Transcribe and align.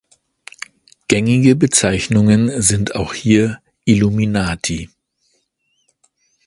Gängige 1.09 1.55
Bezeichnungen 1.55 2.59
sind 2.59 2.95
auch 2.95 3.13
hier 3.13 3.59
"Illuminati. 3.85 4.89